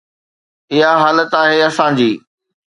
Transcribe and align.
اها 0.71 0.93
حالت 1.03 1.29
آهي 1.41 1.57
اسان 1.69 1.91
جي. 2.01 2.11